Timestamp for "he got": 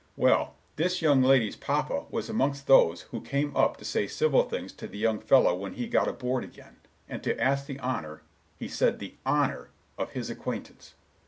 5.73-6.07